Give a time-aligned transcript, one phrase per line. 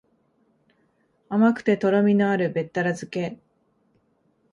[1.29, 3.37] 甘くてとろみのあるべったら漬け